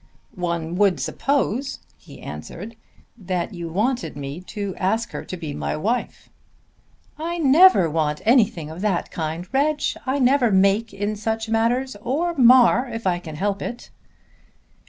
"One 0.33 0.77
would 0.77 0.99
suppose," 0.99 1.77
he 1.95 2.21
answered, 2.21 2.75
"that 3.15 3.53
you 3.53 3.69
wanted 3.69 4.17
me 4.17 4.41
to 4.47 4.75
ask 4.77 5.11
her 5.11 5.23
to 5.23 5.37
be 5.37 5.53
my 5.53 5.77
wife." 5.77 6.27
"I 7.19 7.37
never 7.37 7.87
want 7.87 8.19
anything 8.25 8.71
of 8.71 8.81
that 8.81 9.11
kind, 9.11 9.47
Reg. 9.53 9.79
I 10.07 10.17
never 10.17 10.49
make 10.49 10.91
in 10.91 11.15
such 11.15 11.49
matters, 11.49 11.95
or 12.01 12.33
mar 12.33 12.89
if 12.89 13.05
I 13.05 13.19
can 13.19 13.35
help 13.35 13.61
it." 13.61 13.91